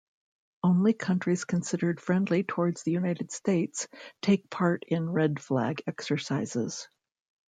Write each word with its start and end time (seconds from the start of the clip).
Only 0.63 0.93
countries 0.93 1.45
considered 1.45 2.01
friendly 2.01 2.41
towards 2.43 2.81
the 2.81 2.89
United 2.89 3.31
States 3.31 3.87
take 4.19 4.49
part 4.49 4.83
in 4.87 5.11
Red 5.11 5.39
Flag 5.39 5.83
exercises. 5.85 6.87